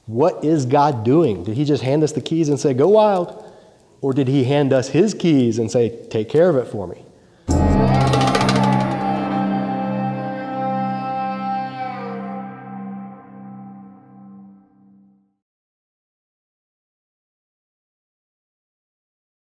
[0.07, 1.45] What is God doing?
[1.45, 3.51] Did He just hand us the keys and say, go wild?
[4.03, 7.05] Or did He hand us His keys and say, take care of it for me?